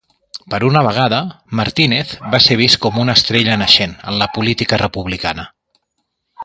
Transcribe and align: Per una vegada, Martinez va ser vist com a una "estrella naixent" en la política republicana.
Per 0.51 0.59
una 0.67 0.79
vegada, 0.87 1.19
Martinez 1.59 2.15
va 2.35 2.41
ser 2.47 2.57
vist 2.63 2.81
com 2.87 2.99
a 2.99 3.05
una 3.05 3.17
"estrella 3.21 3.61
naixent" 3.65 3.97
en 4.13 4.21
la 4.23 4.29
política 4.39 4.85
republicana. 4.87 5.51